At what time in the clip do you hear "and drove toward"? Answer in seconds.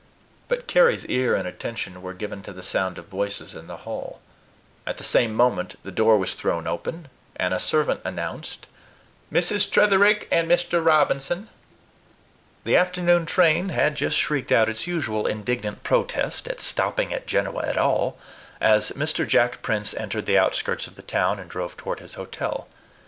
21.37-21.99